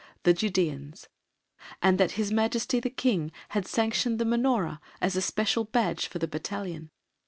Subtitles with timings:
[0.23, 1.05] the Judæans,
[1.79, 2.35] and that H.M.
[2.49, 6.89] the King had sanctioned the Menorah as a special badge for the Battalion.